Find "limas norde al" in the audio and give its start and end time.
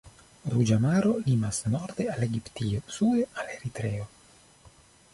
1.27-2.27